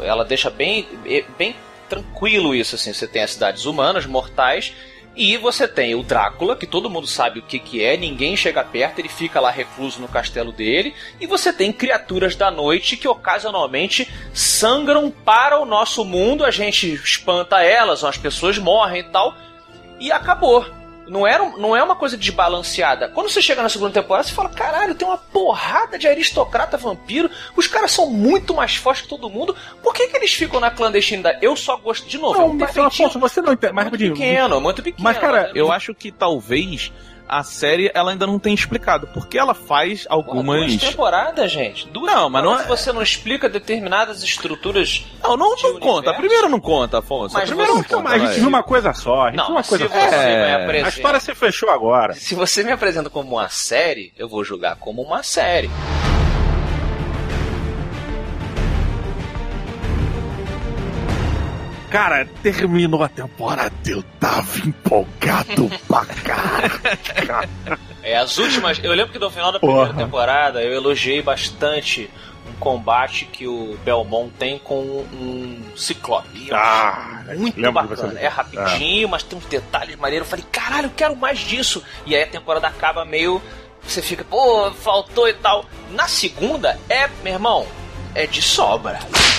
[0.03, 0.87] ela deixa bem,
[1.37, 1.57] bem
[1.89, 2.93] tranquilo isso, assim.
[2.93, 4.73] Você tem as cidades humanas, mortais,
[5.17, 8.63] e você tem o Drácula, que todo mundo sabe o que, que é, ninguém chega
[8.63, 13.09] perto, ele fica lá recluso no castelo dele, e você tem criaturas da noite que
[13.09, 19.35] ocasionalmente sangram para o nosso mundo, a gente espanta elas, as pessoas morrem e tal,
[19.99, 20.65] e acabou.
[21.09, 23.09] Não, era, não é uma coisa desbalanceada.
[23.09, 27.31] Quando você chega na segunda temporada, você fala: caralho, tem uma porrada de aristocrata vampiro.
[27.57, 29.57] Os caras são muito mais fortes que todo mundo.
[29.83, 31.39] Por que, que eles ficam na clandestinidade?
[31.43, 32.09] Eu só gosto.
[32.09, 33.73] De novo, é Não, um mas Afonso, você não entende.
[33.73, 35.05] Mas muito pequeno, muito pequeno.
[35.05, 36.93] Mas, cara, Eu acho que talvez
[37.29, 40.67] a série ela ainda não tenha explicado, porque ela faz algumas.
[40.73, 41.87] Duas temporadas, gente.
[41.89, 45.05] Duas Não, mas não é- você não explica determinadas estruturas.
[45.23, 46.11] Não, não, não conta.
[46.11, 47.37] A primeira não conta, Afonso.
[47.37, 48.03] a Mas primeira você- não conta.
[48.03, 49.23] Mas a gente viu uma coisa só.
[49.23, 50.17] A gente Não, viu uma se coisa você só.
[50.17, 50.89] É, me A apresenta.
[50.89, 52.15] história se fechou agora.
[52.15, 55.71] Se você me apresenta como uma série, eu vou julgar como uma série.
[61.91, 63.73] Cara, terminou a temporada.
[63.87, 67.49] Eu tava empolgado pra caralho.
[68.03, 68.79] É, as últimas.
[68.83, 70.05] Eu lembro que no final da primeira Porra.
[70.05, 72.11] temporada eu elogiei bastante
[72.49, 76.49] um combate que o Belmont tem com um ciclope.
[76.53, 78.19] Ah, muito bacana.
[78.19, 80.27] É rapidinho, mas tem uns detalhes maneiros.
[80.27, 81.83] Eu falei, caralho, eu quero mais disso.
[82.07, 83.43] E aí a temporada acaba meio.
[83.83, 85.65] Você fica, pô, faltou e tal.
[85.91, 87.67] Na segunda, é, meu irmão,
[88.15, 88.99] é de sobra.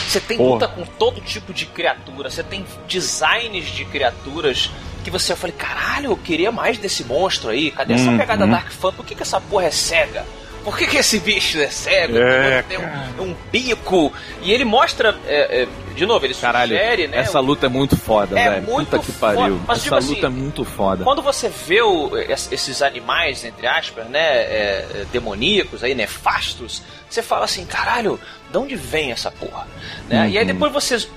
[0.10, 0.54] Você tem Porra.
[0.54, 4.72] luta com todo tipo de criatura, você tem designs de criaturas
[5.04, 7.69] que você falei, caralho, eu queria mais desse monstro aí.
[7.72, 8.17] Cadê essa Uhum.
[8.17, 8.91] pegada Dark Fan?
[8.91, 10.26] Por que, que essa porra é cega?
[10.69, 12.15] Por que, que esse bicho é cego?
[12.19, 14.13] É, tem um, um bico.
[14.43, 17.17] E ele mostra, é, é, de novo, ele Caralho, sugere, né?
[17.17, 18.62] essa luta é muito foda, É velho.
[18.67, 19.60] muito Puta que pariu.
[19.67, 21.03] Mas, essa tipo assim, luta é muito foda.
[21.03, 26.84] Quando você vê o- es- esses animais, entre aspas, né, é, é, demoníacos, aí, nefastos,
[27.10, 28.19] você fala assim, caralho,
[28.51, 29.67] de onde vem essa porra?
[30.08, 30.29] Né?
[30.29, 30.53] E aí Uhum.
[30.53, 31.08] depois você,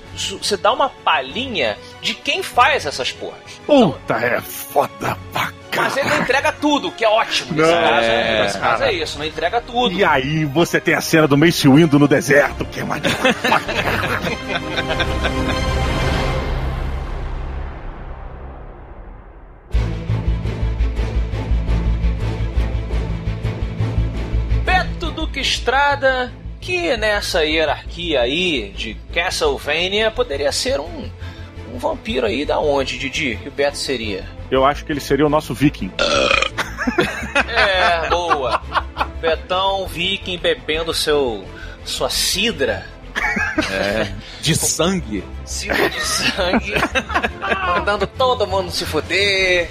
[0.41, 3.39] você dá uma palhinha de quem faz essas porras.
[3.65, 7.53] Puta, é foda pra Mas ele não entrega tudo, que é ótimo.
[7.55, 8.91] Nesse Não, caso, é, nesse caso cara.
[8.91, 9.95] é isso, não entrega tudo.
[9.95, 13.17] E aí você tem a cena do Mace Windu no deserto, que é maneiro.
[24.65, 31.09] Beto Duque Estrada, que nessa hierarquia aí de Castlevania poderia ser um,
[31.73, 33.37] um vampiro aí da onde, Didi?
[33.41, 34.25] Que o Beto seria?
[34.51, 35.91] Eu acho que ele seria o nosso viking.
[37.47, 38.61] É, boa.
[39.19, 41.43] Betão viking bebendo seu
[41.85, 42.85] sua cidra,
[44.41, 45.23] De sangue.
[45.45, 46.73] cidra de sangue,
[47.67, 49.69] mandando todo mundo se fuder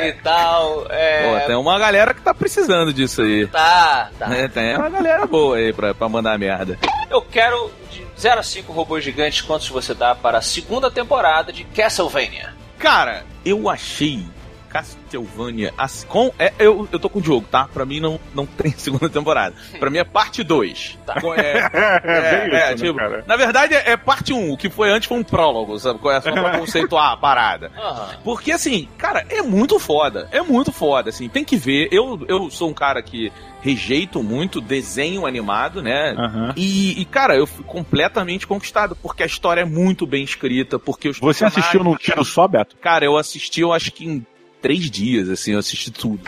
[0.00, 0.86] e tal.
[0.90, 3.46] É, Pô, tem uma galera que tá precisando disso aí.
[3.46, 4.34] tá, tá.
[4.34, 6.78] É, tem uma galera boa aí pra, pra mandar merda.
[7.10, 7.70] Eu quero
[8.18, 12.54] 0 a 5 robôs gigantes, quantos você dá para a segunda temporada de Castlevania?
[12.78, 14.24] Cara, eu achei
[14.72, 17.68] Castlevania assim, com é, eu, eu tô com o Diogo, tá?
[17.72, 19.54] Pra mim não, não tem segunda temporada.
[19.78, 20.98] Pra mim é parte 2.
[21.04, 21.16] Tá.
[22.02, 23.24] É, bem isso, né, tipo, cara?
[23.26, 25.98] na verdade é, é parte 1, um, o que foi antes foi um prólogo, sabe?
[25.98, 27.70] Qual é só pra conceituar a parada.
[27.76, 28.08] Aham.
[28.24, 30.28] Porque, assim, cara, é muito foda.
[30.30, 31.28] É muito foda, assim.
[31.28, 31.88] Tem que ver.
[31.92, 36.14] Eu, eu sou um cara que rejeito muito desenho animado, né?
[36.18, 36.52] Aham.
[36.56, 41.08] E, e, cara, eu fui completamente conquistado, porque a história é muito bem escrita, porque
[41.08, 42.76] os Você assistiu num tiro só, Beto?
[42.76, 44.26] Cara, eu assisti, eu acho que em
[44.60, 46.20] três dias, assim, eu assisti tudo.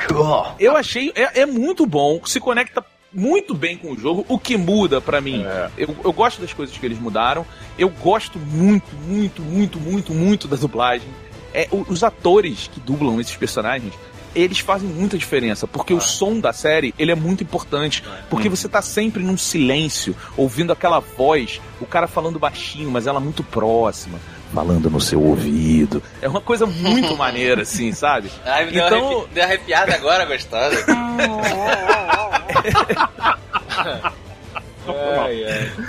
[0.59, 4.57] Eu achei, é, é muito bom, se conecta muito bem com o jogo, o que
[4.57, 5.45] muda pra mim.
[5.45, 5.71] É.
[5.77, 7.45] Eu, eu gosto das coisas que eles mudaram,
[7.77, 11.09] eu gosto muito, muito, muito, muito, muito da dublagem.
[11.53, 13.95] É, os atores que dublam esses personagens,
[14.35, 18.69] eles fazem muita diferença, porque o som da série, ele é muito importante, porque você
[18.69, 24.19] tá sempre num silêncio, ouvindo aquela voz, o cara falando baixinho, mas ela muito próxima,
[24.53, 26.03] falando no seu ouvido.
[26.21, 28.31] É uma coisa muito maneira, assim, sabe?
[28.45, 29.35] Ai, me deu, Então- arrepi...
[29.35, 30.85] deu arrepiada agora, gostosa.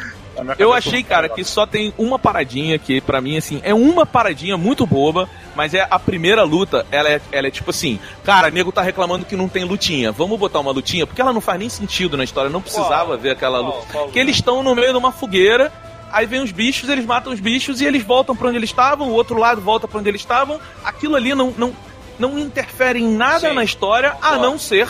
[0.57, 4.57] Eu achei, cara, que só tem uma paradinha que, pra mim, assim, é uma paradinha
[4.57, 8.71] muito boba, mas é a primeira luta, ela é, ela é tipo assim, cara, nego
[8.71, 11.69] tá reclamando que não tem lutinha, vamos botar uma lutinha, porque ela não faz nem
[11.69, 13.17] sentido na história, não precisava Qual?
[13.17, 13.75] ver aquela Qual?
[13.75, 13.87] luta.
[13.91, 15.71] Qual Que eles estão no meio de uma fogueira,
[16.11, 19.09] aí vem os bichos, eles matam os bichos e eles voltam pra onde eles estavam,
[19.09, 21.73] o outro lado volta pra onde eles estavam, aquilo ali não, não,
[22.19, 24.87] não interfere em nada Sim, na história, a não ser.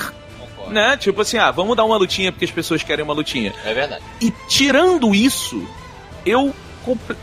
[0.69, 3.53] Né, tipo assim, ah, vamos dar uma lutinha porque as pessoas querem uma lutinha.
[3.63, 4.03] É verdade.
[4.21, 5.65] E tirando isso,
[6.25, 6.53] eu.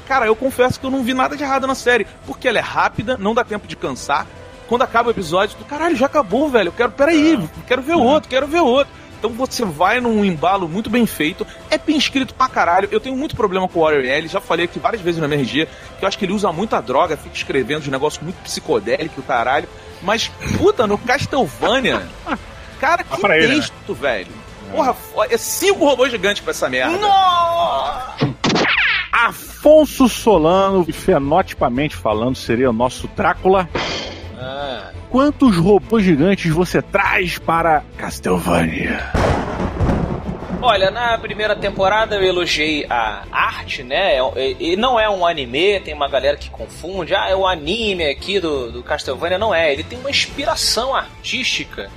[0.09, 2.07] Cara, eu confesso que eu não vi nada de errado na série.
[2.27, 4.27] Porque ela é rápida, não dá tempo de cansar.
[4.69, 6.69] Quando acaba o episódio, tu, caralho, já acabou, velho.
[6.69, 8.93] Eu quero, peraí, quero ver outro, quero ver outro.
[9.19, 11.47] Então você vai num embalo muito bem feito.
[11.71, 12.89] É bem escrito pra caralho.
[12.91, 14.27] Eu tenho muito problema com o Warrior L.
[14.27, 17.17] Já falei aqui várias vezes na MRG que eu acho que ele usa muita droga,
[17.17, 19.69] fica escrevendo os negócios muito psicodélicos, o caralho.
[20.03, 20.27] Mas,
[20.59, 22.03] puta, no Castlevania.
[22.83, 23.55] Cara, que pra ele, né?
[23.55, 24.33] texto, velho.
[24.73, 24.97] Porra,
[25.31, 26.99] é cinco robôs gigantes pra essa merda.
[29.13, 33.69] Afonso Solano, fenotipamente falando, seria o nosso Drácula.
[34.37, 39.13] Ah, quantos robôs gigantes você traz para Castlevania?
[40.61, 44.17] Olha, na primeira temporada eu elogiei a arte, né?
[44.59, 47.15] E não é um anime, tem uma galera que confunde.
[47.15, 49.39] Ah, é o anime aqui do, do Castlevania.
[49.39, 51.89] Não é, ele tem uma inspiração artística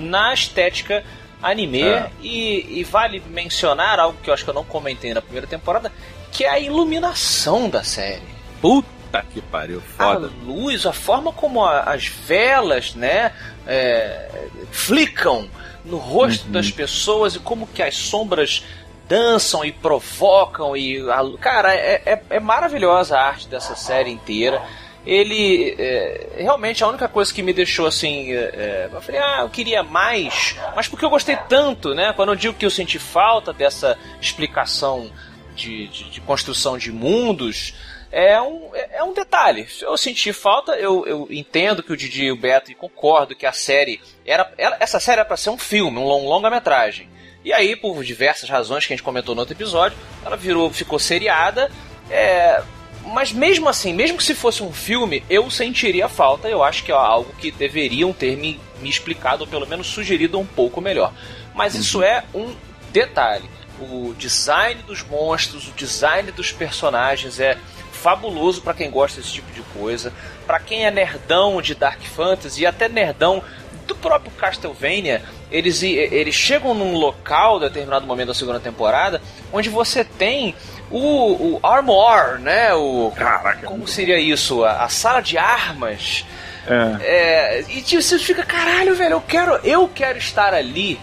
[0.00, 1.04] na estética
[1.42, 1.82] anime.
[1.82, 2.10] É.
[2.20, 5.92] E, e, vale mencionar algo que eu acho que eu não comentei na primeira temporada,
[6.32, 8.22] que é a iluminação da série.
[8.60, 10.28] Puta que pariu, foda.
[10.28, 13.32] A luz, a forma como a, as velas, né,
[13.66, 14.28] é,
[14.70, 15.48] flicam
[15.84, 16.52] no rosto uhum.
[16.52, 18.64] das pessoas e como que as sombras
[19.08, 24.62] dançam e provocam e a, cara é, é, é, maravilhosa a arte dessa série inteira
[25.06, 29.38] ele é, realmente a única coisa que me deixou assim é, é, eu falei ah
[29.40, 32.98] eu queria mais mas porque eu gostei tanto né quando eu digo que eu senti
[32.98, 35.10] falta dessa explicação
[35.54, 37.74] de, de, de construção de mundos
[38.12, 39.66] é um, é, é um detalhe.
[39.80, 43.46] Eu senti falta, eu, eu entendo que o Didi e o Beto, e concordo que
[43.46, 44.00] a série.
[44.26, 47.08] era Essa série era pra ser um filme, um longa-metragem.
[47.44, 50.98] E aí, por diversas razões que a gente comentou no outro episódio, ela virou, ficou
[50.98, 51.70] seriada.
[52.10, 52.62] É,
[53.12, 56.48] mas mesmo assim, mesmo que se fosse um filme, eu sentiria falta.
[56.48, 60.38] Eu acho que é algo que deveriam ter me, me explicado, ou pelo menos sugerido
[60.38, 61.12] um pouco melhor.
[61.54, 62.04] Mas isso uhum.
[62.04, 62.54] é um
[62.92, 63.48] detalhe.
[63.80, 67.58] O design dos monstros, o design dos personagens é
[67.92, 70.12] fabuloso para quem gosta desse tipo de coisa.
[70.46, 73.42] para quem é nerdão de Dark Fantasy e até nerdão
[73.90, 79.20] do próprio Castlevania, eles, eles chegam num local, determinado momento da segunda temporada,
[79.52, 80.54] onde você tem
[80.90, 82.72] o, o Armor, né?
[82.74, 83.66] O, Caraca.
[83.66, 84.64] Como seria isso?
[84.64, 86.24] A, a sala de armas.
[86.66, 87.06] É.
[87.06, 90.98] é e tipo, você fica, caralho, velho, eu quero, eu quero estar ali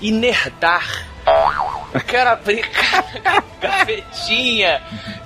[0.00, 1.06] e nerdar
[1.92, 2.64] eu quero abrir
[3.60, 4.80] gavetinha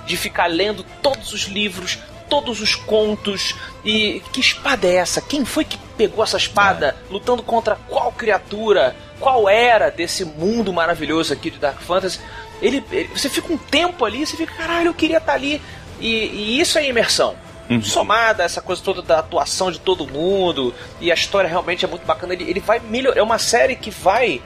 [0.05, 1.99] de ficar lendo todos os livros,
[2.31, 3.53] todos os contos.
[3.83, 5.19] E que espada é essa?
[5.19, 6.95] Quem foi que pegou essa espada?
[7.09, 7.13] É.
[7.13, 8.95] Lutando contra qual criatura?
[9.19, 12.21] Qual era desse mundo maravilhoso aqui de Dark Fantasy?
[12.61, 15.61] Ele, ele você fica um tempo ali, você fica, caralho, eu queria estar ali.
[15.99, 17.35] E, e isso é imersão.
[17.69, 17.83] Uhum.
[17.83, 22.05] Somada essa coisa toda da atuação de todo mundo, e a história realmente é muito
[22.05, 22.33] bacana.
[22.33, 23.19] Ele, ele vai melhorar.
[23.19, 24.41] É uma série que vai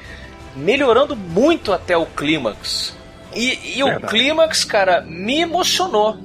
[0.56, 2.96] melhorando muito até o clímax.
[3.36, 6.18] E, e o clímax, cara, me emocionou.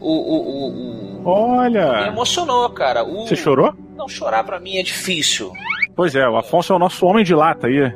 [0.00, 2.02] O, o, o, o, Olha!
[2.02, 3.04] Me emocionou, cara.
[3.04, 3.74] O, Você chorou?
[3.96, 5.52] Não, chorar para mim é difícil.
[5.96, 7.92] Pois é, o Afonso é o nosso homem de lata aí.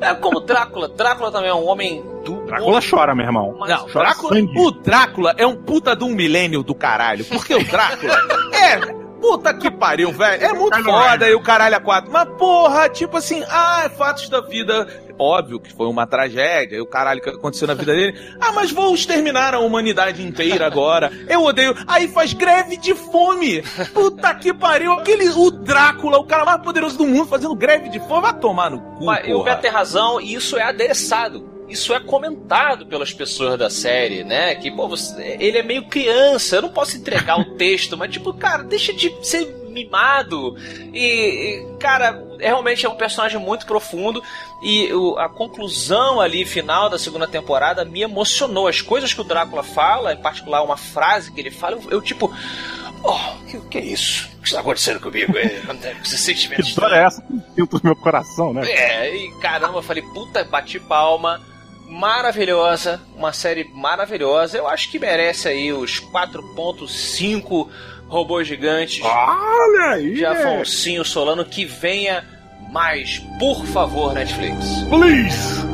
[0.00, 0.88] É como Drácula.
[0.88, 2.44] Drácula também é um homem do.
[2.46, 3.56] Drácula chora, meu irmão.
[3.60, 7.24] Mas não, Drácula, o Drácula é um puta de um milênio do caralho.
[7.24, 8.12] Porque o Drácula
[8.52, 10.44] é Puta que pariu, velho.
[10.44, 12.12] É muito foda aí o caralho a quatro.
[12.12, 14.86] Mas porra, tipo assim, ah, é fatos da vida.
[15.18, 18.18] Óbvio que foi uma tragédia, e o caralho que aconteceu na vida dele.
[18.40, 21.10] Ah, mas vou exterminar a humanidade inteira agora.
[21.28, 21.74] Eu odeio.
[21.86, 23.62] Aí faz greve de fome.
[23.92, 24.92] Puta que pariu.
[24.92, 28.22] Aquele, o Drácula, o cara mais poderoso do mundo, fazendo greve de fome.
[28.22, 29.04] Vai tomar no cu.
[29.04, 33.68] Mas, o Beto tem razão, e isso é adereçado isso é comentado pelas pessoas da
[33.68, 34.54] série, né?
[34.54, 38.32] Que, pô, você, ele é meio criança, eu não posso entregar o texto, mas, tipo,
[38.32, 40.56] cara, deixa de ser mimado.
[40.92, 44.22] E, e cara, realmente é um personagem muito profundo.
[44.62, 48.66] E o, a conclusão ali, final da segunda temporada, me emocionou.
[48.66, 52.02] As coisas que o Drácula fala, em particular uma frase que ele fala, eu, eu
[52.02, 52.32] tipo.
[53.04, 54.28] Oh, que, que é isso?
[54.38, 55.36] O que está acontecendo comigo?
[55.36, 55.62] É,
[56.02, 56.62] esse sentimento.
[56.62, 58.68] Que história é essa que dentro do meu coração, né?
[58.68, 61.40] É, e caramba, eu falei, puta, bati palma
[61.88, 64.58] maravilhosa, uma série maravilhosa.
[64.58, 67.68] Eu acho que merece aí os 4.5
[68.08, 69.02] robôs gigantes.
[69.02, 70.14] Olha aí!
[70.14, 72.24] De Afonso Solano que venha
[72.72, 74.84] mais, por favor, Netflix.
[74.90, 75.66] Please.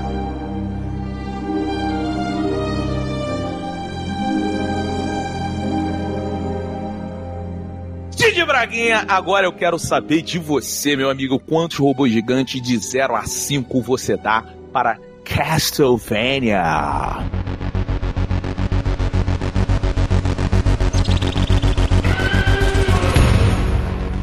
[8.14, 13.16] Didi Braguinha, agora eu quero saber de você, meu amigo, quantos robôs gigantes de 0
[13.16, 16.62] a 5 você dá para Castlevania.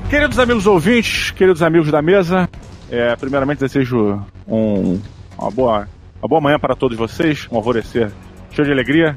[0.09, 2.49] Queridos amigos ouvintes, queridos amigos da mesa,
[2.89, 4.99] é, primeiramente desejo um,
[5.37, 5.87] uma, boa,
[6.19, 8.11] uma boa manhã para todos vocês, um alvorecer
[8.49, 9.15] cheio de alegria,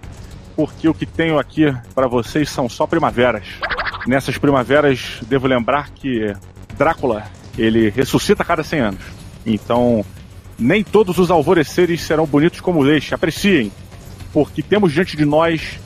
[0.54, 3.44] porque o que tenho aqui para vocês são só primaveras.
[4.06, 6.30] Nessas primaveras, devo lembrar que
[6.76, 7.24] Drácula,
[7.56, 9.02] ele ressuscita a cada 100 anos.
[9.46, 10.04] Então,
[10.58, 13.14] nem todos os alvoreceres serão bonitos como este.
[13.14, 13.72] Apreciem,
[14.30, 15.80] porque temos diante de nós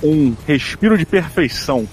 [0.00, 1.84] um respiro de perfeição.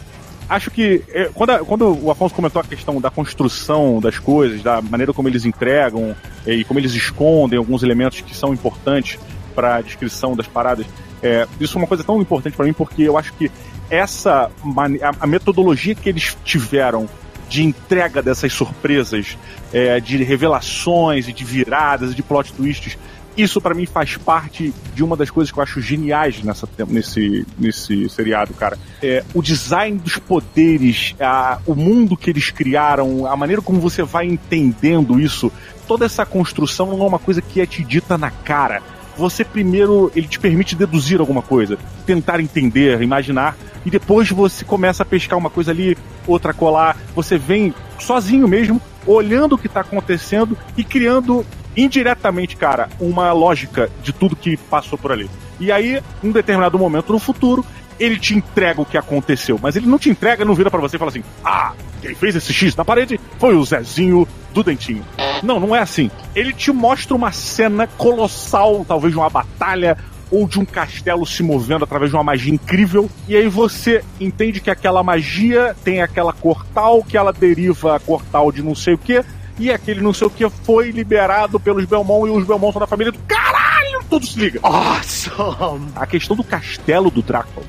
[0.49, 4.63] Acho que é, quando, a, quando o Afonso comentou a questão da construção das coisas,
[4.63, 9.19] da maneira como eles entregam é, e como eles escondem alguns elementos que são importantes
[9.53, 10.87] para a descrição das paradas,
[11.21, 13.51] é, isso é uma coisa tão importante para mim porque eu acho que
[13.91, 17.07] essa a, a metodologia que eles tiveram
[17.49, 19.37] de entrega dessas surpresas,
[19.73, 22.97] é, de revelações e de viradas e de plot twists.
[23.39, 27.47] Isso pra mim faz parte de uma das coisas que eu acho geniais nessa, nesse,
[27.57, 28.77] nesse seriado, cara.
[29.01, 34.03] É, o design dos poderes, a, o mundo que eles criaram, a maneira como você
[34.03, 35.49] vai entendendo isso,
[35.87, 38.83] toda essa construção não é uma coisa que é te dita na cara.
[39.15, 45.03] Você primeiro, ele te permite deduzir alguma coisa, tentar entender, imaginar, e depois você começa
[45.03, 46.97] a pescar uma coisa ali, outra colar.
[47.15, 51.45] Você vem sozinho mesmo, olhando o que tá acontecendo e criando
[51.79, 55.29] indiretamente, cara, uma lógica de tudo que passou por ali.
[55.59, 57.65] E aí, em um determinado momento no futuro,
[57.99, 60.95] ele te entrega o que aconteceu, mas ele não te entrega, não vira para você
[60.95, 65.03] e fala assim: "Ah, quem fez esse X na parede foi o Zezinho do Dentinho".
[65.43, 66.09] Não, não é assim.
[66.33, 69.97] Ele te mostra uma cena colossal, talvez de uma batalha
[70.31, 74.61] ou de um castelo se movendo através de uma magia incrível, e aí você entende
[74.61, 78.97] que aquela magia tem aquela cortal, que ela deriva a cortal de não sei o
[78.97, 79.23] que,
[79.59, 82.87] e aquele não sei o que foi liberado pelos Belmont e os Belmont são da
[82.87, 84.59] família do caralho, tudo se liga.
[84.63, 85.91] Awesome!
[85.95, 87.65] A questão do castelo do Drácula.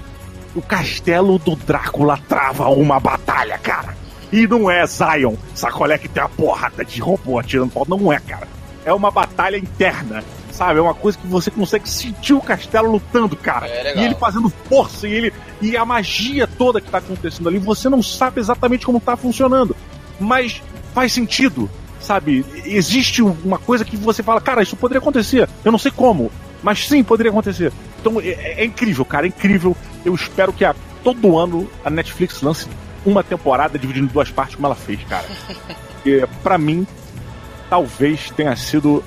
[0.54, 3.96] O castelo do Drácula trava uma batalha, cara.
[4.32, 7.84] E não é Zion, sacolé que tem a porrada de robô atirando pau.
[7.88, 8.46] Não é, cara.
[8.84, 10.22] É uma batalha interna,
[10.52, 10.78] sabe?
[10.78, 13.66] É uma coisa que você consegue sentir o castelo lutando, cara.
[13.66, 15.32] É, e ele fazendo força, e ele.
[15.60, 19.76] E a magia toda que tá acontecendo ali, você não sabe exatamente como tá funcionando.
[20.20, 20.62] Mas
[20.94, 21.68] faz sentido,
[22.10, 22.44] sabe?
[22.64, 25.48] Existe uma coisa que você fala, cara, isso poderia acontecer.
[25.64, 27.72] Eu não sei como, mas sim, poderia acontecer.
[28.00, 29.76] Então é, é incrível, cara, é incrível.
[30.04, 32.66] Eu espero que a todo ano a Netflix lance
[33.06, 35.24] uma temporada dividindo em duas partes como ela fez, cara.
[35.94, 36.84] Porque, pra mim,
[37.68, 39.04] talvez tenha sido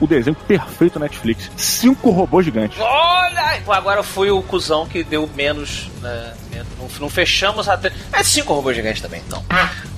[0.00, 1.50] o desenho perfeito da Netflix.
[1.56, 2.78] Cinco robôs gigantes.
[2.80, 3.60] Olha!
[3.68, 5.90] Agora eu fui o cuzão que deu menos.
[6.00, 6.34] Né,
[6.78, 7.90] não, não fechamos até.
[8.12, 9.42] É cinco robôs gigantes também, então.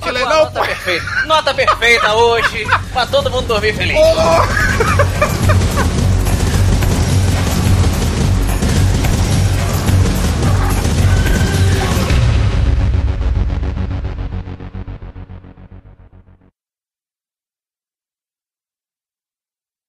[0.03, 1.07] que legal, Nota perfeita.
[1.26, 2.66] Nota perfeita hoje.
[2.92, 3.96] pra todo mundo dormir feliz.